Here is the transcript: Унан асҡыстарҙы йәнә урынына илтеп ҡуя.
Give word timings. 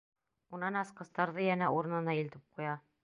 Унан 0.57 0.79
асҡыстарҙы 0.79 1.45
йәнә 1.49 1.69
урынына 1.77 2.17
илтеп 2.23 2.45
ҡуя. 2.57 2.75